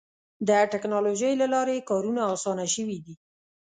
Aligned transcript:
د 0.47 0.49
ټکنالوجۍ 0.71 1.33
له 1.41 1.47
لارې 1.53 1.85
کارونه 1.89 2.21
اسانه 2.33 2.65
شوي 2.75 2.97
دي. 3.05 3.15